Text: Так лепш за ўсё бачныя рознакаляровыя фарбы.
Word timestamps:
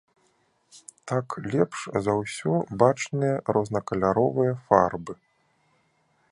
Так 1.11 1.35
лепш 1.55 1.77
за 2.07 2.13
ўсё 2.21 2.53
бачныя 2.83 3.35
рознакаляровыя 3.59 4.53
фарбы. 4.71 5.13